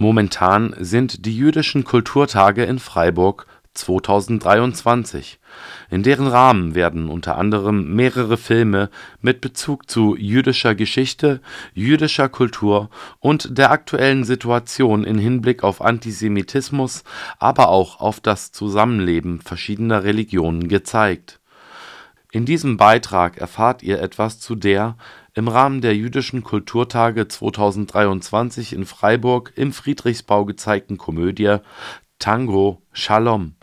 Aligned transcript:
Momentan 0.00 0.76
sind 0.78 1.26
die 1.26 1.36
Jüdischen 1.36 1.82
Kulturtage 1.82 2.62
in 2.62 2.78
Freiburg 2.78 3.46
2023. 3.74 5.40
In 5.90 6.04
deren 6.04 6.28
Rahmen 6.28 6.76
werden 6.76 7.08
unter 7.08 7.36
anderem 7.36 7.96
mehrere 7.96 8.36
Filme 8.36 8.90
mit 9.20 9.40
Bezug 9.40 9.90
zu 9.90 10.14
jüdischer 10.16 10.76
Geschichte, 10.76 11.40
jüdischer 11.74 12.28
Kultur 12.28 12.90
und 13.18 13.58
der 13.58 13.72
aktuellen 13.72 14.22
Situation 14.22 15.02
in 15.02 15.18
Hinblick 15.18 15.64
auf 15.64 15.80
Antisemitismus, 15.80 17.02
aber 17.40 17.68
auch 17.68 17.98
auf 18.00 18.20
das 18.20 18.52
Zusammenleben 18.52 19.40
verschiedener 19.40 20.04
Religionen 20.04 20.68
gezeigt. 20.68 21.37
In 22.30 22.44
diesem 22.44 22.76
Beitrag 22.76 23.38
erfahrt 23.38 23.82
ihr 23.82 24.02
etwas 24.02 24.38
zu 24.38 24.54
der 24.54 24.98
im 25.32 25.48
Rahmen 25.48 25.80
der 25.80 25.96
Jüdischen 25.96 26.42
Kulturtage 26.42 27.26
2023 27.26 28.74
in 28.74 28.84
Freiburg 28.84 29.52
im 29.56 29.72
Friedrichsbau 29.72 30.44
gezeigten 30.44 30.98
Komödie 30.98 31.56
Tango 32.18 32.82
Shalom. 32.92 33.54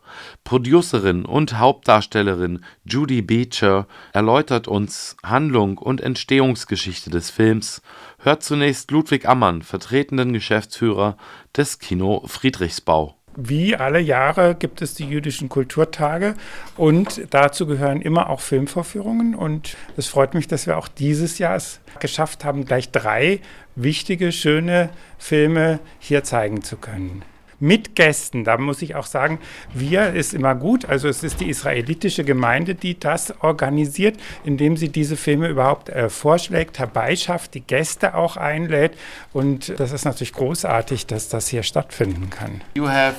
Producerin 0.44 1.26
und 1.26 1.60
Hauptdarstellerin 1.60 2.64
Judy 2.86 3.22
Beecher 3.22 3.88
erläutert 4.14 4.68
uns 4.68 5.16
Handlung 5.24 5.78
und 5.78 6.02
Entstehungsgeschichte 6.02 7.12
des 7.12 7.30
Films, 7.30 7.84
hört 8.18 8.42
zunächst 8.42 8.90
Ludwig 8.90 9.28
Ammann, 9.28 9.62
vertretenden 9.62 10.34
Geschäftsführer 10.34 11.18
des 11.56 11.78
Kino 11.78 12.24
Friedrichsbau 12.26 13.16
wie 13.36 13.76
alle 13.76 14.00
Jahre 14.00 14.56
gibt 14.56 14.82
es 14.82 14.94
die 14.94 15.06
jüdischen 15.06 15.50
Kulturtage 15.50 16.36
und 16.78 17.22
dazu 17.32 17.66
gehören 17.66 18.02
immer 18.02 18.30
auch 18.30 18.40
Filmvorführungen. 18.40 19.36
Und 19.36 19.76
es 19.98 20.08
freut 20.08 20.34
mich, 20.34 20.48
dass 20.48 20.68
wir 20.68 20.78
auch 20.78 20.88
dieses 20.88 21.38
Jahr 21.38 21.56
es 21.56 21.80
geschafft 22.00 22.46
haben, 22.46 22.66
gleich 22.66 22.92
drei 22.92 23.40
wichtige, 23.76 24.32
schöne 24.32 24.90
Filme 25.18 25.80
hier 26.00 26.24
zeigen 26.24 26.64
zu 26.64 26.78
können 26.78 27.24
mit 27.60 27.96
Gästen. 27.96 28.44
Da 28.44 28.58
muss 28.58 28.82
ich 28.82 28.96
auch 28.96 29.06
sagen, 29.06 29.40
wir 29.74 30.14
ist 30.14 30.34
immer 30.34 30.56
gut. 30.56 30.86
Also 30.86 31.08
es 31.08 31.24
ist 31.24 31.40
die 31.40 31.50
israelitische 31.50 32.24
Gemeinde, 32.24 32.76
die 32.76 33.00
das 33.00 33.34
organisiert, 33.42 34.18
indem 34.44 34.78
sie 34.78 34.90
diese 34.90 35.18
Filme 35.18 35.48
überhaupt 35.48 35.90
äh, 35.90 36.10
vorschlägt, 36.10 36.80
herbeischafft, 36.80 37.54
die 37.54 37.62
Gäste 37.62 38.16
auch 38.16 38.38
einlädt. 38.38 38.94
Und 39.34 39.80
das 39.80 39.92
ist 39.92 40.06
natürlich 40.06 40.34
großartig, 40.34 41.08
dass 41.08 41.30
das 41.30 41.48
hier 41.48 41.64
stattfinden 41.64 42.30
kann. 42.30 42.62
You 42.76 42.88
have 42.88 43.16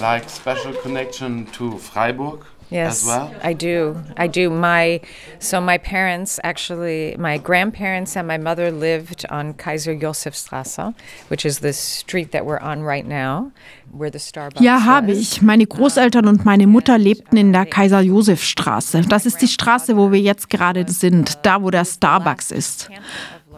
like 0.00 0.24
special 0.30 0.74
connection 0.82 1.46
to 1.52 1.76
Freiburg? 1.76 2.46
Yes, 2.70 3.02
as 3.02 3.06
well? 3.06 3.34
I 3.42 3.52
do. 3.52 3.96
I 4.16 4.26
do. 4.26 4.50
My 4.50 5.00
so 5.38 5.60
my 5.60 5.78
parents 5.78 6.40
actually, 6.42 7.16
my 7.18 7.38
grandparents 7.38 8.16
and 8.16 8.26
my 8.26 8.38
mother 8.38 8.70
lived 8.70 9.24
on 9.30 9.54
Kaiser 9.54 9.94
Josef 9.94 10.34
Straße, 10.34 10.94
which 11.28 11.44
is 11.44 11.60
the 11.60 11.72
street 11.72 12.32
that 12.32 12.44
we're 12.44 12.58
on 12.58 12.82
right 12.82 13.06
now, 13.06 13.52
where 13.92 14.10
the 14.10 14.18
Starbucks. 14.18 14.60
Ja, 14.60 14.84
habe 14.84 15.12
ich. 15.12 15.42
Meine 15.42 15.66
Großeltern 15.66 16.26
und 16.26 16.44
meine 16.44 16.66
Mutter 16.66 16.98
lebten 16.98 17.36
in 17.36 17.52
der 17.52 17.66
Kaiser 17.66 18.00
Josef 18.00 18.42
Straße. 18.42 19.02
Das 19.08 19.26
ist 19.26 19.40
die 19.40 19.48
Straße, 19.48 19.96
wo 19.96 20.10
wir 20.10 20.20
jetzt 20.20 20.50
gerade 20.50 20.90
sind, 20.90 21.38
da 21.42 21.62
wo 21.62 21.70
der 21.70 21.84
Starbucks 21.84 22.50
ist. 22.50 22.90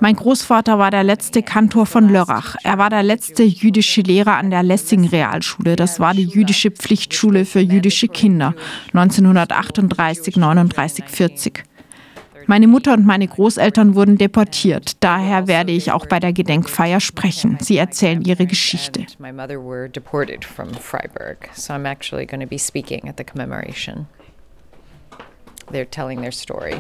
Mein 0.01 0.15
Großvater 0.15 0.79
war 0.79 0.93
der 0.93 1.03
letzte 1.03 1.43
Kantor 1.43 1.85
von 1.85 2.09
Lörrach. 2.09 2.55
Er 2.63 2.79
war 2.79 2.89
der 2.89 3.03
letzte 3.03 3.43
jüdische 3.43 4.01
Lehrer 4.01 4.37
an 4.37 4.51
der 4.51 4.63
Lessing 4.63 5.09
Realschule. 5.09 5.75
Das 5.75 5.99
war 5.99 6.15
die 6.15 6.25
jüdische 6.25 6.71
Pflichtschule 6.71 7.45
für 7.45 7.59
jüdische 7.59 8.07
Kinder 8.07 8.55
1938, 8.93 10.37
39, 10.37 11.05
40. 11.05 11.65
Meine 12.47 12.69
Mutter 12.69 12.95
und 12.95 13.05
meine 13.05 13.27
Großeltern 13.27 13.97
wurden 13.97 14.17
deportiert. 14.17 15.03
Daher 15.03 15.49
werde 15.49 15.73
ich 15.73 15.91
auch 15.91 16.07
bei 16.07 16.21
der 16.21 16.33
Gedenkfeier 16.33 17.01
sprechen. 17.01 17.59
Sie 17.61 17.77
erzählen 17.77 18.23
ihre 18.23 18.47
Geschichte. 18.47 19.05
My 19.19 19.33
mother 19.33 19.59
were 19.63 19.89
deported 19.89 20.45
from 20.45 20.73
Freiburg, 20.75 21.51
so 21.55 21.75
I'm 21.75 21.87
actually 21.87 22.25
going 22.25 22.41
to 22.41 22.47
be 22.47 22.59
speaking 22.59 23.09
at 23.09 23.17
the 23.19 23.25
commemoration. 23.25 24.07
They're 25.71 25.85
telling 25.85 26.21
their 26.21 26.33
story. 26.33 26.77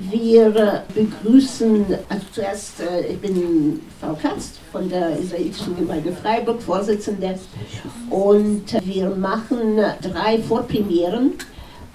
Wir 0.00 0.84
begrüßen, 0.94 1.86
also 2.08 2.26
zuerst, 2.32 2.82
ich 3.08 3.18
bin 3.18 3.80
Frau 4.00 4.14
Katz 4.14 4.58
von 4.72 4.88
der 4.88 5.16
israelischen 5.16 5.76
Gemeinde 5.76 6.12
Freiburg, 6.12 6.60
Vorsitzende, 6.60 7.38
und 8.10 8.64
wir 8.84 9.10
machen 9.10 9.76
drei 10.00 10.40
Vorpremieren 10.40 11.34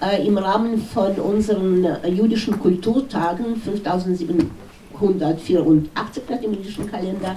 äh, 0.00 0.26
im 0.26 0.38
Rahmen 0.38 0.78
von 0.78 1.16
unseren 1.16 1.86
jüdischen 2.06 2.58
Kulturtagen 2.58 3.56
5784 3.56 6.22
nach 6.30 6.40
dem 6.40 6.54
jüdischen 6.54 6.90
Kalender 6.90 7.36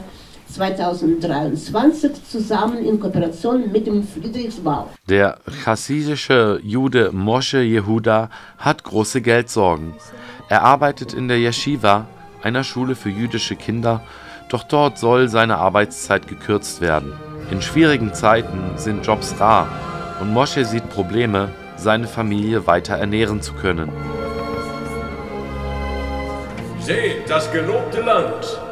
2023 0.53 2.11
zusammen 2.29 2.83
in 2.85 2.99
Kooperation 2.99 3.71
mit 3.71 3.87
dem 3.87 4.03
Friedrichsbau. 4.07 4.89
Der 5.07 5.37
chassidische 5.63 6.59
Jude 6.63 7.11
Moshe 7.11 7.61
Yehuda 7.61 8.29
hat 8.57 8.83
große 8.83 9.21
Geldsorgen. 9.21 9.93
Er 10.49 10.63
arbeitet 10.63 11.13
in 11.13 11.27
der 11.27 11.37
Yeshiva, 11.37 12.07
einer 12.43 12.63
Schule 12.63 12.95
für 12.95 13.09
jüdische 13.09 13.55
Kinder, 13.55 14.01
doch 14.49 14.63
dort 14.63 14.97
soll 14.97 15.29
seine 15.29 15.57
Arbeitszeit 15.57 16.27
gekürzt 16.27 16.81
werden. 16.81 17.13
In 17.51 17.61
schwierigen 17.61 18.13
Zeiten 18.13 18.77
sind 18.77 19.05
Jobs 19.05 19.39
rar 19.39 19.67
und 20.19 20.33
Moshe 20.33 20.65
sieht 20.65 20.89
Probleme, 20.89 21.49
seine 21.77 22.07
Familie 22.07 22.67
weiter 22.67 22.95
ernähren 22.95 23.41
zu 23.41 23.53
können. 23.53 23.91
Seht 26.79 27.29
das 27.29 27.51
gelobte 27.51 28.01
Land. 28.01 28.70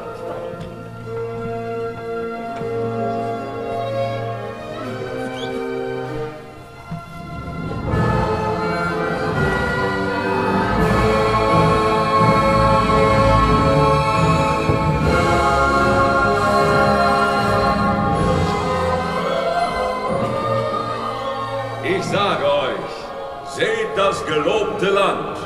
Ich 21.89 22.03
sage 22.03 22.45
euch, 22.45 23.55
seht 23.55 23.97
das 23.97 24.23
gelobte 24.27 24.91
Land. 24.91 25.39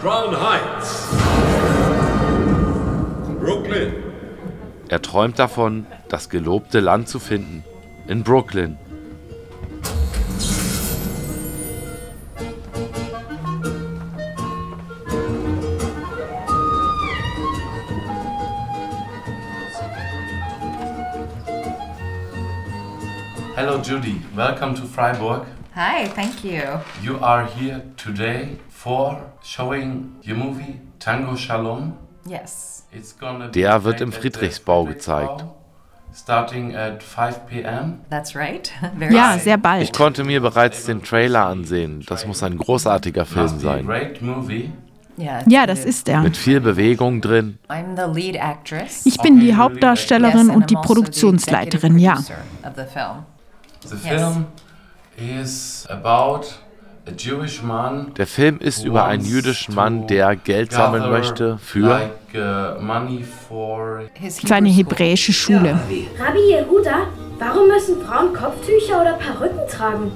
Crown 0.00 0.36
Heights. 0.40 1.08
Brooklyn. 3.40 3.92
Er 4.88 5.02
träumt 5.02 5.40
davon, 5.40 5.86
das 6.08 6.28
gelobte 6.28 6.78
Land 6.78 7.08
zu 7.08 7.18
finden. 7.18 7.64
In 8.06 8.22
Brooklyn. 8.22 8.78
Hello 23.56 23.82
Judy, 23.82 24.22
welcome 24.36 24.74
to 24.76 24.86
Freiburg. 24.86 25.44
Hi, 25.76 26.06
thank 26.14 26.44
you. 26.44 26.62
You 27.02 27.18
are 27.20 27.46
here 27.46 27.82
today 27.96 28.58
for 28.68 29.16
showing 29.42 30.14
your 30.24 30.36
movie 30.36 30.80
Tango 31.00 31.34
Shalom. 31.36 31.94
Yes. 32.26 32.84
It's 32.92 33.12
gonna 33.18 33.46
be 33.46 33.52
Der 33.60 33.82
wird 33.82 34.00
im 34.00 34.12
Friedrichsbau 34.12 34.84
gezeigt. 34.84 35.44
Starting 36.14 36.76
at 36.76 37.02
5 37.02 37.46
p.m. 37.48 37.98
That's 38.08 38.36
right. 38.36 38.70
Very 38.98 39.14
Ja, 39.16 39.32
soon. 39.32 39.40
sehr 39.40 39.56
Ich 39.56 39.62
bald. 39.62 39.92
konnte 39.96 40.22
mir 40.22 40.40
bereits 40.40 40.84
den 40.84 41.02
Trailer 41.02 41.46
ansehen. 41.46 42.04
Das 42.06 42.24
muss 42.24 42.44
ein 42.44 42.56
großartiger 42.56 43.24
Film 43.24 43.58
sein. 43.58 43.84
great 43.84 44.22
movie. 44.22 44.70
Yeah, 45.18 45.42
Ja, 45.48 45.66
das 45.66 45.84
ist 45.84 46.08
er. 46.08 46.20
Mit 46.22 46.36
viel 46.36 46.60
Bewegung 46.60 47.20
drin. 47.20 47.58
I'm 47.68 47.96
the 47.96 48.12
lead 48.20 48.36
actress. 48.36 49.04
Ich 49.06 49.16
bin 49.18 49.40
die 49.40 49.56
Hauptdarstellerin 49.56 50.50
und 50.50 50.70
die 50.70 50.76
also 50.76 50.86
Produktionsleiterin, 50.86 51.98
ja. 51.98 52.16
the 52.16 53.96
film. 53.96 54.46
Der 58.16 58.26
Film 58.26 58.58
ist 58.58 58.84
über 58.84 59.04
einen 59.04 59.24
jüdischen 59.24 59.74
Mann, 59.74 60.06
der 60.06 60.34
Geld 60.36 60.72
sammeln 60.72 61.10
möchte 61.10 61.58
für 61.58 62.10
uh, 62.34 62.80
Seine 64.28 64.70
school. 64.70 64.76
hebräische 64.76 65.32
Schule. 65.32 65.78
Rabbi 66.18 66.50
Yehuda, 66.50 67.06
warum 67.38 67.68
müssen 67.68 68.00
Frauen 68.02 68.32
Kopftücher 68.32 69.02
oder 69.02 69.12
Perücken 69.14 69.60
tragen? 69.70 70.10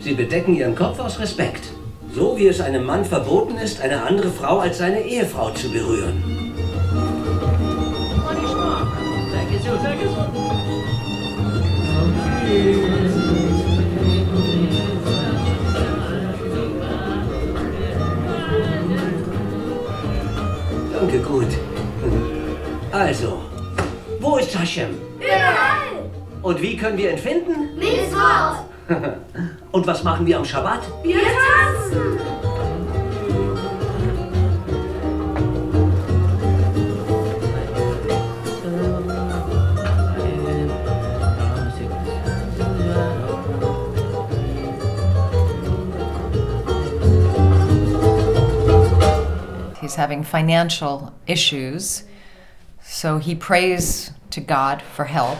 Sie 0.00 0.14
bedecken 0.14 0.54
ihren 0.54 0.74
Kopf 0.74 0.98
aus 0.98 1.18
Respekt. 1.20 1.72
So 2.12 2.36
wie 2.36 2.48
es 2.48 2.60
einem 2.60 2.84
Mann 2.84 3.04
verboten 3.04 3.56
ist, 3.56 3.80
eine 3.80 4.02
andere 4.02 4.28
Frau 4.28 4.58
als 4.58 4.78
seine 4.78 5.00
Ehefrau 5.02 5.50
zu 5.50 5.70
berühren. 5.70 6.22
Danke, 9.32 9.58
gut. 21.32 21.52
Also, 22.92 23.40
wo 24.20 24.36
ist 24.36 24.58
Hashem? 24.58 24.90
Überall! 25.18 26.10
Und 26.42 26.60
wie 26.60 26.76
können 26.76 26.98
wir 26.98 27.12
ihn 27.12 27.18
finden? 27.18 27.74
Mit 27.78 28.12
Wort. 28.12 28.66
Und 29.72 29.86
was 29.86 30.02
machen 30.02 30.26
wir 30.26 30.36
am 30.36 30.44
Schabbat? 30.44 30.82
Wir 31.02 31.20
tanzen. 31.20 32.18
He's 49.92 49.98
having 49.98 50.24
financial 50.24 51.12
issues, 51.26 52.04
so 52.82 53.18
he 53.18 53.34
prays 53.34 54.10
to 54.30 54.40
God 54.40 54.80
for 54.80 55.04
help 55.04 55.36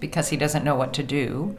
because 0.00 0.30
he 0.30 0.38
doesn't 0.38 0.64
know 0.64 0.74
what 0.74 0.94
to 0.94 1.02
do. 1.02 1.54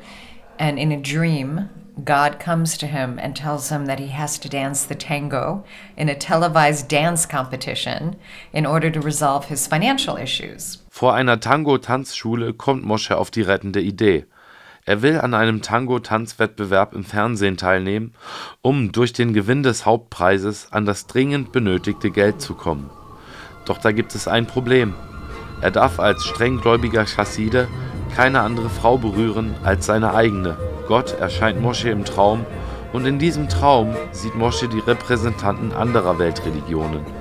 And 0.57 0.79
in 0.79 0.91
a 0.91 0.99
dream, 0.99 1.69
God 2.03 2.39
comes 2.39 2.79
to 2.79 2.87
him 2.87 3.19
and 3.19 3.35
tells 3.35 3.69
him 3.69 3.85
that 3.85 3.99
he 3.99 4.07
has 4.07 4.39
to 4.39 4.49
dance 4.49 4.85
the 4.85 4.95
tango 4.95 5.63
in 5.95 6.09
a 6.09 6.15
televised 6.15 6.87
dance 6.87 7.27
competition 7.27 8.15
in 8.53 8.65
order 8.65 8.89
to 8.89 8.99
resolve 8.99 9.45
his 9.45 9.67
financial 9.67 10.17
issues. 10.17 10.79
Vor 10.89 11.13
einer 11.13 11.39
Tango-Tanzschule 11.39 12.53
kommt 12.53 12.83
Mosche 12.83 13.17
auf 13.17 13.29
die 13.29 13.43
rettende 13.43 13.81
Idee. 13.81 14.25
Er 14.89 15.03
will 15.03 15.21
an 15.21 15.35
einem 15.35 15.61
Tango-Tanzwettbewerb 15.61 16.95
im 16.95 17.03
Fernsehen 17.03 17.57
teilnehmen, 17.57 18.15
um 18.63 18.91
durch 18.91 19.13
den 19.13 19.33
Gewinn 19.33 19.61
des 19.61 19.85
Hauptpreises 19.85 20.69
an 20.71 20.87
das 20.87 21.05
dringend 21.05 21.51
benötigte 21.51 22.09
Geld 22.09 22.41
zu 22.41 22.55
kommen. 22.55 22.89
Doch 23.65 23.77
da 23.77 23.91
gibt 23.91 24.15
es 24.15 24.27
ein 24.27 24.47
Problem. 24.47 24.95
Er 25.61 25.69
darf 25.69 25.99
als 25.99 26.23
strenggläubiger 26.23 27.05
Chasside 27.05 27.67
keine 28.15 28.39
andere 28.39 28.71
Frau 28.71 28.97
berühren 28.97 29.53
als 29.63 29.85
seine 29.85 30.15
eigene. 30.15 30.57
Gott 30.87 31.11
erscheint 31.19 31.61
Mosche 31.61 31.91
im 31.91 32.03
Traum 32.03 32.43
und 32.91 33.05
in 33.05 33.19
diesem 33.19 33.47
Traum 33.47 33.95
sieht 34.11 34.33
Mosche 34.33 34.67
die 34.69 34.79
Repräsentanten 34.79 35.71
anderer 35.71 36.17
Weltreligionen. 36.17 37.18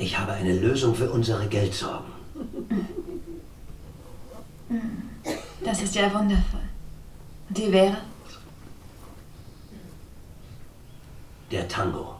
Ich 0.00 0.18
habe 0.18 0.32
eine 0.32 0.54
Lösung 0.54 0.94
für 0.94 1.10
unsere 1.10 1.46
Geldsorgen. 1.46 2.10
Das 5.62 5.82
ist 5.82 5.94
ja 5.94 6.12
wundervoll. 6.14 6.60
Die 7.50 7.70
wäre? 7.70 7.98
Der 11.50 11.68
Tango. 11.68 12.14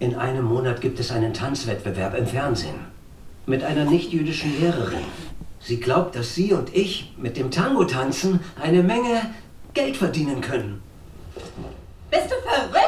In 0.00 0.16
einem 0.16 0.44
Monat 0.44 0.80
gibt 0.80 0.98
es 0.98 1.12
einen 1.12 1.32
Tanzwettbewerb 1.32 2.16
im 2.18 2.26
Fernsehen. 2.26 2.80
Mit 3.46 3.62
einer 3.62 3.84
nichtjüdischen 3.84 4.58
Lehrerin. 4.58 5.04
Sie 5.60 5.78
glaubt, 5.78 6.16
dass 6.16 6.34
sie 6.34 6.52
und 6.52 6.74
ich 6.74 7.14
mit 7.16 7.36
dem 7.36 7.52
Tango 7.52 7.84
tanzen 7.84 8.40
eine 8.60 8.82
Menge 8.82 9.22
Geld 9.72 9.96
verdienen 9.96 10.40
können. 10.40 10.82
Bist 12.10 12.26
du 12.26 12.34
verrückt? 12.48 12.81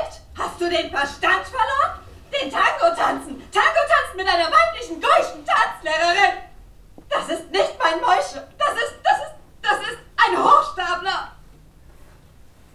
Den 0.74 0.90
Verstand 0.90 1.46
verloren? 1.46 2.00
Den 2.32 2.50
Tango 2.50 2.96
tanzen! 2.96 3.40
Tango 3.52 3.82
tanzen 3.86 4.16
mit 4.16 4.26
einer 4.26 4.50
weiblichen 4.50 5.00
deutschen 5.00 5.46
Tanzlehrerin! 5.46 6.42
Das 7.08 7.28
ist 7.28 7.48
nicht 7.52 7.78
mein 7.78 8.00
Mäusche! 8.00 8.44
Das 8.58 8.74
ist, 8.74 8.94
das 9.04 9.18
ist, 9.18 9.34
das 9.62 9.78
ist 9.78 9.98
ein 10.16 10.36
Hochstapler! 10.36 11.30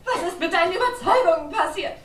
Was 0.06 0.30
ist 0.30 0.40
mit 0.40 0.54
deinen 0.54 0.72
Überzeugungen 0.72 1.52
passiert? 1.52 1.98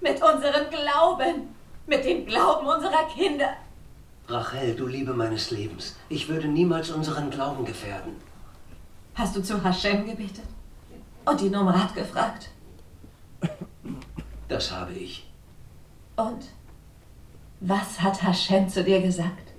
Mit 0.00 0.22
unserem 0.22 0.70
Glauben! 0.70 1.56
Mit 1.88 2.04
dem 2.04 2.24
Glauben 2.24 2.68
unserer 2.68 3.08
Kinder! 3.08 3.56
Rachel, 4.28 4.76
du 4.76 4.86
Liebe 4.86 5.14
meines 5.14 5.50
Lebens, 5.50 5.96
ich 6.08 6.28
würde 6.28 6.46
niemals 6.46 6.90
unseren 6.90 7.30
Glauben 7.30 7.64
gefährden. 7.64 8.22
Hast 9.16 9.34
du 9.34 9.42
zu 9.42 9.64
Hashem 9.64 10.06
gebetet? 10.06 10.46
Und 11.24 11.40
ihn 11.40 11.56
um 11.56 11.66
Rat 11.66 11.92
gefragt? 11.92 12.50
Das 14.48 14.70
habe 14.70 14.92
ich. 14.92 15.26
Und? 16.16 16.46
Was 17.60 18.00
hat 18.00 18.22
Hashem 18.22 18.68
zu 18.68 18.84
dir 18.84 19.00
gesagt? 19.00 19.52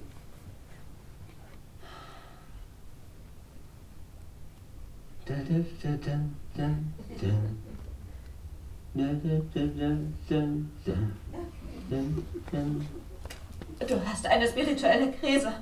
Du 13.80 14.06
hast 14.06 14.26
eine 14.26 14.48
spirituelle 14.48 15.12
Krise. 15.12 15.54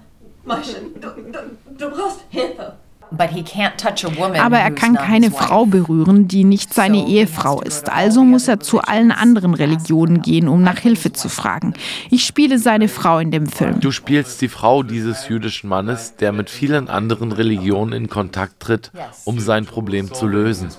Mäusche, 0.43 0.81
du, 1.01 1.09
du, 1.09 1.39
du 1.77 1.89
brauchst 1.89 2.21
Hilfe. 2.29 2.77
But 3.17 3.29
he 3.29 3.43
can't 3.43 3.77
touch 3.77 4.05
a 4.05 4.15
woman 4.15 4.39
Aber 4.39 4.57
er 4.57 4.71
kann 4.71 4.95
keine. 4.95 5.31
Frau 5.31 5.65
berühren, 5.65 6.27
die 6.27 6.43
nicht 6.43 6.73
seine 6.73 7.07
Ehefrau 7.07 7.61
ist. 7.61 7.91
Also 7.91 8.23
muss 8.23 8.47
er 8.47 8.59
zu 8.59 8.79
allen 8.81 9.11
anderen 9.11 9.53
Religionen 9.53 10.21
gehen, 10.21 10.47
um 10.47 10.61
nach 10.61 10.79
Hilfe 10.79 11.11
zu 11.11 11.29
fragen. 11.29 11.73
Ich 12.09 12.25
spiele 12.25 12.59
seine 12.59 12.87
Frau 12.87 13.19
in 13.19 13.31
dem 13.31 13.47
Film. 13.47 13.79
Du 13.79 13.91
spielst 13.91 14.41
die 14.41 14.47
Frau 14.47 14.83
dieses 14.83 15.27
jüdischen 15.27 15.69
Mannes, 15.69 16.15
der 16.15 16.31
mit 16.31 16.49
vielen 16.49 16.89
anderen 16.89 17.31
Religionen 17.31 17.93
in 17.93 18.09
Kontakt 18.09 18.59
tritt, 18.59 18.91
um 19.25 19.39
sein 19.39 19.65
Problem 19.65 20.13
zu 20.13 20.27
lösen. 20.27 20.69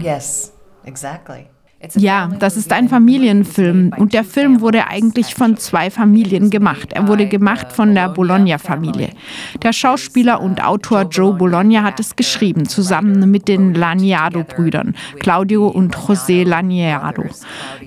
Yes, 0.00 0.52
exactly. 0.84 1.46
Ja, 1.94 2.28
das 2.38 2.56
ist 2.56 2.72
ein 2.72 2.88
Familienfilm. 2.88 3.92
und 3.96 4.12
der 4.12 4.24
Film 4.24 4.60
wurde 4.60 4.86
eigentlich 4.88 5.34
von 5.34 5.56
zwei 5.56 5.90
Familien 5.90 6.50
gemacht. 6.50 6.92
Er 6.92 7.08
wurde 7.08 7.26
gemacht 7.26 7.72
von 7.72 7.94
der 7.94 8.08
Bologna-Familie. 8.08 9.10
Der 9.62 9.72
Schauspieler 9.72 10.40
und 10.40 10.64
Autor 10.64 11.02
Joe 11.02 11.34
Bologna 11.34 11.82
hat 11.82 12.00
es 12.00 12.16
geschrieben, 12.16 12.66
zusammen 12.66 13.30
mit 13.30 13.48
den 13.48 13.74
Laniado-Brüdern, 13.74 14.94
Claudio 15.18 15.68
und 15.68 15.96
José 15.96 16.44
Laniado. 16.44 17.24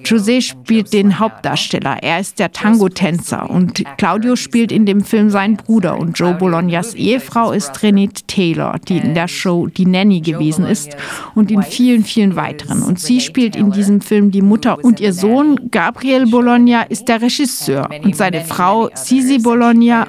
José 0.04 0.42
spielt 0.42 0.94
den 0.94 1.20
Hauptdarsteller, 1.20 1.98
er 2.02 2.20
ist 2.20 2.40
der 2.40 2.52
Tango-Tänzer. 2.52 3.50
Und 3.50 3.84
Claudio 3.98 4.36
spielt 4.36 4.72
in 4.72 4.86
dem 4.86 5.04
Film 5.04 5.30
seinen 5.30 5.58
Bruder. 5.58 5.98
Und 5.98 6.18
Joe 6.18 6.34
Bolognas 6.34 6.94
Ehefrau 6.94 7.52
ist 7.52 7.82
Renate 7.84 8.24
Taylor, 8.28 8.78
die 8.88 8.98
in 8.98 9.14
der 9.14 9.28
Show 9.28 9.68
Die 9.68 9.86
Nanny 9.86 10.22
gewesen 10.22 10.66
ist 10.66 10.96
und 11.36 11.52
in 11.52 11.64
vielen, 11.64 12.04
vielen 12.04 12.36
weiteren. 12.36 12.84
Und 12.84 13.00
sie 13.00 13.20
spielt 13.22 13.56
in 13.56 13.72
diesem 13.72 13.89
Film 14.02 14.32
die 14.32 14.42
Mutter 14.42 14.78
und 14.84 15.00
ihr 15.00 15.14
Sohn 15.14 15.70
Gabriel 15.72 16.28
Bologna 16.28 16.84
ist 16.84 17.08
der 17.08 17.22
Regisseur 17.22 17.90
und 18.04 18.16
seine 18.16 18.42
Frau 18.42 18.90
Sisi 18.94 19.40
Bologna, 19.40 20.08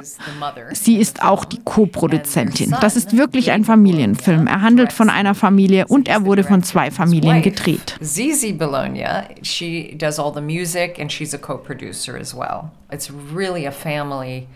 sie 0.73 0.97
ist 0.97 1.23
auch 1.23 1.45
die 1.45 1.61
Co-Produzentin. 1.65 2.77
Das 2.81 2.97
ist 2.97 3.17
wirklich 3.17 3.51
ein 3.51 3.65
Familienfilm. 3.65 4.47
Er 4.47 4.61
handelt 4.61 4.93
von 4.93 5.09
einer 5.09 5.35
Familie 5.35 5.87
und 5.87 6.09
er 6.09 6.25
wurde 6.25 6.45
von 6.45 6.63
zwei 6.63 6.91
Familien 6.91 7.43
gedreht. 7.43 7.97
Zizi 8.01 8.53
Bologna, 8.53 9.25
she 9.43 9.95
does 9.97 10.19
all 10.19 10.33
the 10.35 10.41
music 10.41 10.99
and 11.01 11.11
she's 11.11 11.35
a 11.35 11.39
co-producer 11.39 12.17
as 12.17 12.35
well. 12.35 12.71
It's 12.93 13.11
really 13.11 13.67
a 13.67 13.73
family 13.73 14.47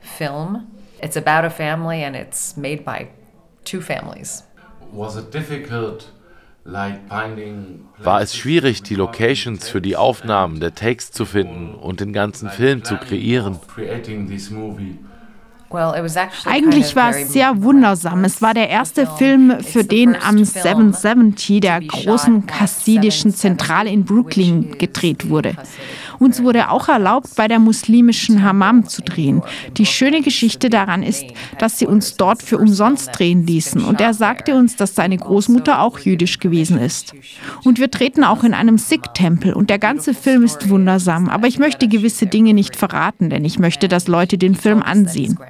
film. 0.00 0.66
It's 1.00 1.16
about 1.16 1.44
a 1.44 1.50
family 1.50 2.04
and 2.04 2.16
it's 2.16 2.56
made 2.56 2.84
by 2.84 3.08
two 3.64 3.80
families. 3.80 4.44
Was 4.92 5.16
it 5.16 5.30
difficult, 5.30 6.10
like 6.12 6.12
finding 6.12 6.21
War 6.64 8.20
es 8.20 8.36
schwierig, 8.36 8.82
die 8.82 8.94
Locations 8.94 9.68
für 9.68 9.80
die 9.80 9.96
Aufnahmen 9.96 10.60
der 10.60 10.74
Takes 10.74 11.10
zu 11.10 11.24
finden 11.24 11.74
und 11.74 12.00
den 12.00 12.12
ganzen 12.12 12.50
Film 12.50 12.84
zu 12.84 12.96
kreieren? 12.96 13.58
Eigentlich 16.44 16.94
war 16.96 17.10
es 17.10 17.32
sehr 17.32 17.62
wundersam. 17.62 18.24
Es 18.24 18.42
war 18.42 18.52
der 18.52 18.68
erste 18.68 19.06
Film, 19.06 19.58
für 19.60 19.84
den 19.84 20.14
am 20.14 20.44
770, 20.44 21.60
der 21.60 21.80
großen 21.80 22.46
chassidischen 22.46 23.32
Zentrale 23.32 23.90
in 23.90 24.04
Brooklyn, 24.04 24.76
gedreht 24.78 25.30
wurde. 25.30 25.56
Uns 26.22 26.40
wurde 26.40 26.70
auch 26.70 26.88
erlaubt, 26.88 27.34
bei 27.34 27.48
der 27.48 27.58
muslimischen 27.58 28.44
Hammam 28.44 28.86
zu 28.86 29.02
drehen. 29.02 29.42
Die 29.76 29.86
schöne 29.86 30.22
Geschichte 30.22 30.70
daran 30.70 31.02
ist, 31.02 31.24
dass 31.58 31.80
sie 31.80 31.86
uns 31.88 32.16
dort 32.16 32.44
für 32.44 32.58
umsonst 32.58 33.10
drehen 33.18 33.44
ließen. 33.44 33.82
Und 33.82 34.00
er 34.00 34.14
sagte 34.14 34.54
uns, 34.54 34.76
dass 34.76 34.94
seine 34.94 35.16
Großmutter 35.16 35.80
auch 35.80 35.98
jüdisch 35.98 36.38
gewesen 36.38 36.78
ist. 36.78 37.12
Und 37.64 37.80
wir 37.80 37.90
treten 37.90 38.22
auch 38.22 38.44
in 38.44 38.54
einem 38.54 38.78
Sikh-Tempel. 38.78 39.52
Und 39.52 39.68
der 39.68 39.80
ganze 39.80 40.14
Film 40.14 40.44
ist 40.44 40.68
wundersam. 40.68 41.28
Aber 41.28 41.48
ich 41.48 41.58
möchte 41.58 41.88
gewisse 41.88 42.26
Dinge 42.26 42.54
nicht 42.54 42.76
verraten, 42.76 43.28
denn 43.28 43.44
ich 43.44 43.58
möchte, 43.58 43.88
dass 43.88 44.06
Leute 44.06 44.38
den 44.38 44.54
Film 44.54 44.80
ansehen. 44.80 45.40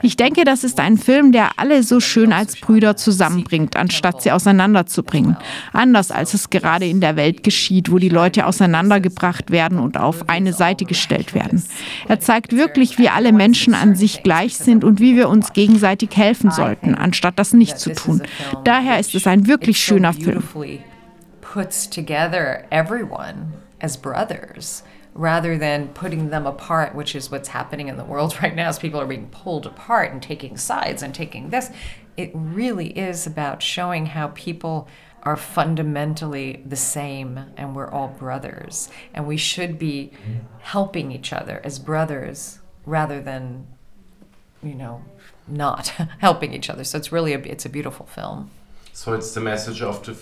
Ich 0.00 0.16
denke, 0.16 0.44
das 0.44 0.64
ist 0.64 0.80
ein 0.80 0.96
Film, 0.96 1.32
der 1.32 1.58
alle 1.58 1.82
so 1.82 2.00
schön 2.00 2.32
als 2.32 2.58
Brüder 2.58 2.96
zusammenbringt, 2.96 3.76
anstatt 3.76 4.22
sie 4.22 4.32
auseinanderzubringen. 4.32 5.36
Anders 5.74 6.10
als 6.10 6.32
es 6.32 6.48
gerade 6.48 6.86
in 6.86 7.02
der 7.02 7.16
Welt 7.16 7.42
geschieht, 7.42 7.90
wo 7.90 7.98
die 7.98 8.08
Leute 8.08 8.46
auseinandergebracht 8.46 9.50
werden 9.50 9.78
und 9.78 9.98
auf 10.06 10.28
eine 10.28 10.52
Seite 10.52 10.84
gestellt 10.84 11.34
werden. 11.34 11.62
Er 12.08 12.20
zeigt 12.20 12.56
wirklich, 12.56 12.98
wie 12.98 13.08
alle 13.08 13.32
Menschen 13.32 13.74
an 13.74 13.94
sich 13.94 14.22
gleich 14.22 14.56
sind 14.56 14.84
und 14.84 15.00
wie 15.00 15.16
wir 15.16 15.28
uns 15.28 15.52
gegenseitig 15.52 16.16
helfen 16.16 16.50
sollten, 16.50 16.94
anstatt 16.94 17.38
das 17.38 17.52
nicht 17.52 17.78
zu 17.78 17.92
tun. 17.92 18.22
Daher 18.64 18.98
ist 18.98 19.14
es 19.14 19.26
ein 19.26 19.46
wirklich 19.46 19.78
schöner 19.78 20.12
Film. 20.12 20.42
Puts 21.40 21.88
together 21.88 22.64
everyone 22.70 23.52
as 23.80 23.96
brothers. 23.96 24.82
rather 25.16 25.56
than 25.56 25.88
putting 25.88 26.28
them 26.28 26.46
apart, 26.46 26.94
which 26.94 27.16
is 27.16 27.30
what's 27.30 27.48
happening 27.48 27.88
in 27.88 27.96
the 27.96 28.04
world 28.04 28.36
right 28.42 28.54
now, 28.54 28.68
as 28.68 28.78
people 28.78 29.00
are 29.00 29.06
being 29.06 29.28
pulled 29.28 29.66
apart 29.66 30.12
and 30.12 30.22
taking 30.22 30.56
sides 30.56 31.02
and 31.02 31.14
taking 31.14 31.50
this. 31.50 31.70
It 32.16 32.30
really 32.34 32.88
is 32.98 33.26
about 33.26 33.62
showing 33.62 34.06
how 34.06 34.28
people 34.28 34.88
are 35.26 35.36
fundamentally 35.36 36.62
the 36.64 36.76
same 36.76 37.40
and 37.56 37.74
we're 37.74 37.90
all 37.90 38.08
brothers. 38.08 38.88
And 39.12 39.26
we 39.26 39.36
should 39.36 39.76
be 39.78 40.12
helping 40.60 41.10
each 41.10 41.32
other 41.32 41.60
as 41.64 41.80
brothers 41.80 42.60
rather 42.86 43.20
than, 43.20 43.66
you 44.62 44.74
know, 44.74 45.02
not 45.48 45.88
helping 46.18 46.54
each 46.54 46.70
other. 46.70 46.84
So 46.84 46.96
it's 46.96 47.10
really 47.10 47.34
a, 47.34 47.38
it's 47.40 47.66
a 47.66 47.68
beautiful 47.68 48.06
film. 48.06 48.50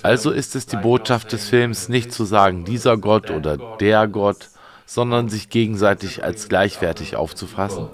Also 0.03 0.31
ist 0.33 0.57
es 0.57 0.67
die 0.67 0.77
Botschaft 0.77 1.31
des 1.31 1.49
Films, 1.49 1.89
nicht 1.89 2.13
zu 2.13 2.25
sagen, 2.25 2.65
dieser 2.65 2.97
Gott 2.97 3.31
oder 3.31 3.57
der 3.79 4.09
Gott, 4.09 4.49
sondern 4.85 5.29
sich 5.29 5.49
gegenseitig 5.49 6.25
als 6.25 6.49
gleichwertig 6.49 7.15
aufzufassen. 7.15 7.89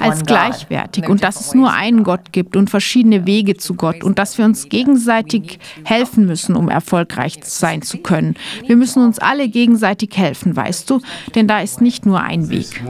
Als 0.00 0.24
gleichwertig 0.24 1.08
und 1.08 1.22
dass 1.24 1.40
es 1.40 1.54
nur 1.54 1.72
einen 1.72 2.04
Gott 2.04 2.32
gibt 2.32 2.56
und 2.56 2.68
verschiedene 2.70 3.26
Wege 3.26 3.56
zu 3.56 3.74
Gott 3.74 4.04
und 4.04 4.18
dass 4.18 4.38
wir 4.38 4.44
uns 4.44 4.68
gegenseitig 4.68 5.58
helfen 5.84 6.26
müssen, 6.26 6.56
um 6.56 6.68
erfolgreich 6.68 7.38
sein 7.42 7.82
zu 7.82 7.98
können. 7.98 8.34
Wir 8.66 8.76
müssen 8.76 9.02
uns 9.04 9.18
alle 9.18 9.48
gegenseitig 9.48 10.16
helfen, 10.16 10.56
weißt 10.56 10.90
du? 10.90 11.00
Denn 11.34 11.48
da 11.48 11.60
ist 11.60 11.80
nicht 11.80 12.06
nur 12.06 12.20
ein 12.20 12.50
Weg. 12.50 12.82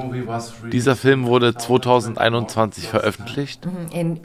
Dieser 0.72 0.96
Film 0.96 1.26
wurde 1.26 1.54
2021 1.54 2.88
veröffentlicht? 2.88 3.66
Mhm, 3.66 4.18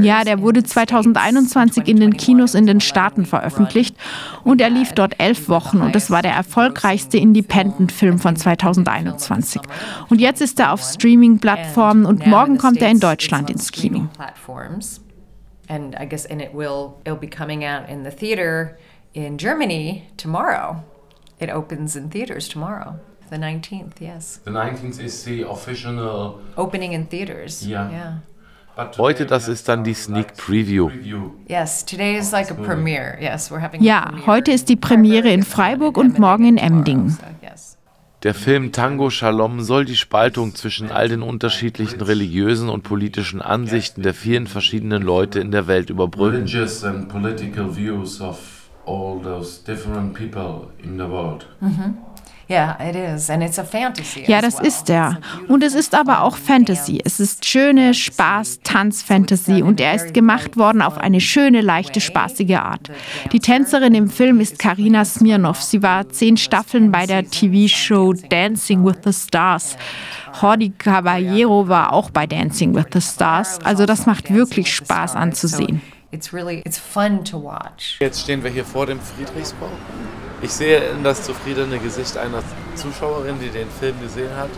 ja, 0.00 0.24
der 0.24 0.40
wurde 0.40 0.62
2021 0.62 1.88
in 1.88 2.00
den 2.00 2.16
Kinos 2.16 2.54
in 2.54 2.66
den 2.66 2.80
Staaten 2.80 3.24
veröffentlicht 3.26 3.96
und 4.44 4.60
er 4.60 4.70
lief 4.70 4.92
dort 4.92 5.14
elf 5.18 5.48
Wochen 5.48 5.80
und 5.80 5.96
es 5.96 6.10
war 6.10 6.22
der 6.22 6.32
erfolgreichste 6.32 7.18
Independent-Film 7.18 8.18
von 8.18 8.36
2021. 8.36 9.62
Und 10.08 10.17
und 10.18 10.22
jetzt 10.22 10.40
ist 10.40 10.58
er 10.58 10.72
auf 10.72 10.82
Streaming-Plattformen 10.82 12.04
und 12.04 12.26
morgen 12.26 12.58
kommt 12.58 12.82
er 12.82 12.90
in 12.90 12.98
Deutschland 12.98 13.50
ins 13.50 13.70
Kino. 13.70 14.08
And 15.68 15.94
I 15.94 16.08
guess 16.08 16.26
and 16.26 16.42
it 16.42 16.52
will 16.52 16.94
it'll 17.04 17.14
be 17.14 17.28
coming 17.28 17.62
out 17.62 17.88
in 17.88 18.02
the 18.02 18.10
theater 18.10 18.76
in 19.12 19.36
Germany 19.36 20.02
tomorrow. 20.16 20.82
It 21.38 21.50
opens 21.50 21.94
in 21.94 22.10
theaters 22.10 22.48
tomorrow. 22.48 22.94
The 23.30 23.36
19th, 23.36 24.00
yes. 24.00 24.40
The 24.44 24.50
19th 24.50 24.98
is 24.98 25.22
the 25.22 25.42
official 25.42 26.40
opening 26.56 26.94
in 26.94 27.06
theaters. 27.06 27.64
Yeah. 27.64 27.90
yeah. 27.90 28.12
Heute, 28.96 29.26
das 29.26 29.48
ist 29.48 29.68
dann 29.68 29.84
die 29.84 29.94
Sneak 29.94 30.36
Preview. 30.36 30.90
Yes, 31.48 31.84
today 31.84 32.16
is 32.16 32.32
like 32.32 32.50
a 32.50 32.54
premiere. 32.54 33.18
Yes, 33.20 33.50
we're 33.50 33.60
having 33.60 33.82
Ja, 33.82 34.10
heute 34.26 34.52
ist 34.52 34.68
die 34.68 34.76
Premiere 34.76 35.32
in 35.32 35.42
Freiburg 35.42 35.96
und 35.96 36.18
morgen 36.18 36.44
in 36.44 36.56
Emdingen. 36.56 37.18
Der 38.24 38.34
Film 38.34 38.72
Tango 38.72 39.10
Shalom 39.10 39.60
soll 39.60 39.84
die 39.84 39.94
Spaltung 39.96 40.56
zwischen 40.56 40.90
all 40.90 41.08
den 41.08 41.22
unterschiedlichen 41.22 42.00
religiösen 42.00 42.68
und 42.68 42.82
politischen 42.82 43.40
Ansichten 43.40 44.02
der 44.02 44.12
vielen 44.12 44.48
verschiedenen 44.48 45.04
Leute 45.04 45.38
in 45.38 45.52
der 45.52 45.68
Welt 45.68 45.88
überbrücken. 45.88 46.44
Mhm. 51.60 51.98
Ja, 52.48 54.40
das 54.40 54.60
ist 54.60 54.88
er. 54.88 55.20
Und 55.48 55.62
es 55.62 55.74
ist 55.74 55.94
aber 55.94 56.22
auch 56.22 56.36
Fantasy. 56.36 57.00
Es 57.04 57.20
ist 57.20 57.44
schöne 57.44 57.92
Spaß, 57.92 58.60
Tanz-Fantasy 58.64 59.62
und 59.62 59.80
er 59.80 59.94
ist 59.94 60.14
gemacht 60.14 60.56
worden 60.56 60.80
auf 60.80 60.96
eine 60.96 61.20
schöne, 61.20 61.60
leichte, 61.60 62.00
spaßige 62.00 62.56
Art. 62.56 62.90
Die 63.32 63.40
Tänzerin 63.40 63.94
im 63.94 64.08
Film 64.08 64.40
ist 64.40 64.58
Karina 64.58 65.04
Smirnov. 65.04 65.62
Sie 65.62 65.82
war 65.82 66.08
zehn 66.08 66.38
Staffeln 66.38 66.90
bei 66.90 67.04
der 67.04 67.28
TV-Show 67.28 68.14
Dancing 68.30 68.84
with 68.84 68.96
the 69.04 69.12
Stars. 69.12 69.76
Jordi 70.40 70.70
Caballero 70.70 71.68
war 71.68 71.92
auch 71.92 72.10
bei 72.10 72.26
Dancing 72.26 72.74
with 72.74 72.86
the 72.92 73.00
Stars. 73.00 73.58
Also 73.62 73.84
das 73.84 74.06
macht 74.06 74.32
wirklich 74.32 74.74
Spaß 74.74 75.16
anzusehen. 75.16 75.82
It's 76.10 76.32
really, 76.32 76.62
it's 76.64 76.78
fun 76.78 77.22
to 77.26 77.42
watch. 77.42 77.98
Jetzt 78.00 78.22
stehen 78.22 78.42
wir 78.42 78.50
hier 78.50 78.64
vor 78.64 78.86
dem 78.86 78.98
Friedrichsbau. 78.98 79.68
Ich 80.40 80.52
sehe 80.52 80.90
in 80.90 81.02
das 81.02 81.24
zufriedene 81.24 81.78
Gesicht 81.78 82.16
einer 82.16 82.42
Zuschauerin, 82.76 83.40
die 83.40 83.48
den 83.48 83.68
Film 83.70 84.00
gesehen 84.00 84.36
hat. 84.36 84.50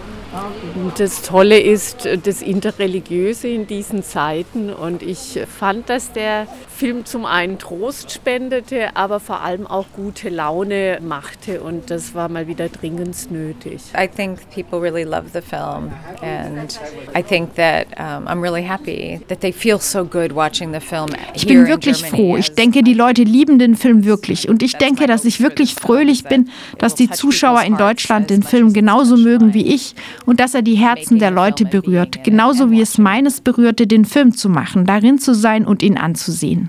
Das 0.96 1.22
Tolle 1.22 1.58
ist 1.58 2.08
das 2.24 2.40
Interreligiöse 2.40 3.48
in 3.48 3.66
diesen 3.66 4.02
Zeiten. 4.02 4.70
Und 4.70 5.02
ich 5.02 5.40
fand, 5.58 5.88
dass 5.88 6.12
der 6.12 6.46
Film 6.68 7.04
zum 7.04 7.26
einen 7.26 7.58
Trost 7.58 8.12
spendete, 8.12 8.96
aber 8.96 9.20
vor 9.20 9.40
allem 9.40 9.66
auch 9.66 9.86
gute 9.94 10.28
Laune 10.28 10.98
machte. 11.02 11.60
Und 11.60 11.90
das 11.90 12.14
war 12.14 12.28
mal 12.28 12.46
wieder 12.46 12.68
dringend 12.68 13.30
nötig. 13.30 13.82
I 13.98 14.06
think 14.06 14.38
people 14.50 14.80
really 14.80 15.02
love 15.02 15.24
the 15.32 15.40
film. 15.40 15.90
And 16.22 16.78
I 17.16 17.22
think 17.22 17.54
that 17.56 17.86
um, 17.98 18.28
I'm 18.28 18.40
really 18.40 18.62
happy 18.62 19.20
that 19.28 19.40
they 19.40 19.52
feel 19.52 19.78
so 19.78 20.04
good 20.04 20.34
watching 20.34 20.72
the 20.72 20.80
film. 20.80 21.08
Ich 21.34 21.46
bin 21.46 21.66
wirklich 21.66 22.04
froh. 22.04 22.36
Ich 22.36 22.54
denke, 22.54 22.82
die 22.82 22.94
Leute 22.94 23.24
lieben 23.24 23.58
den 23.58 23.74
Film 23.74 24.04
wirklich. 24.04 24.48
Und 24.48 24.62
ich 24.62 24.74
denke, 24.74 25.06
dass 25.06 25.24
ich 25.24 25.40
wirklich 25.40 25.74
fröhlich 25.74 26.24
bin, 26.24 26.50
dass 26.78 26.94
die 26.94 27.10
Zuschauer 27.10 27.62
in 27.62 27.76
Deutschland 27.76 28.30
den 28.30 28.42
Film 28.42 28.72
genauso 28.72 29.16
mögen 29.16 29.54
wie 29.54 29.66
ich 29.66 29.94
und 30.26 30.40
dass 30.40 30.54
er 30.54 30.62
die 30.62 30.74
Herzen 30.74 31.18
der 31.18 31.30
Leute 31.30 31.64
berührt, 31.64 32.24
genauso 32.24 32.70
wie 32.70 32.80
es 32.80 32.98
meines 32.98 33.40
berührte, 33.40 33.86
den 33.86 34.04
Film 34.04 34.32
zu 34.32 34.48
machen, 34.48 34.84
darin 34.84 35.18
zu 35.18 35.34
sein 35.34 35.66
und 35.66 35.82
ihn 35.82 35.96
anzusehen. 35.96 36.58